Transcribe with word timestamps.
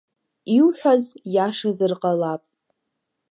Иуҳәаз 0.55 1.03
иашазар 1.33 1.91
ҟалап… 2.01 2.43